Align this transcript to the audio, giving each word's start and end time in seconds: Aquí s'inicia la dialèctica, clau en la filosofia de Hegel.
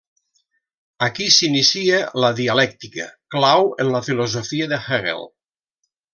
Aquí 1.07 1.27
s'inicia 1.35 1.99
la 2.23 2.31
dialèctica, 2.39 3.05
clau 3.37 3.69
en 3.85 3.93
la 3.97 4.03
filosofia 4.09 4.71
de 4.73 4.81
Hegel. 4.89 5.25